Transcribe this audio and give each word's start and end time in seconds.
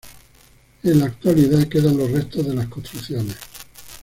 En 0.81 0.97
la 0.99 1.05
actualidad 1.05 1.67
quedan 1.67 1.95
los 1.95 2.09
restos 2.09 2.47
de 2.47 2.55
las 2.55 2.65
construcciones. 2.69 3.37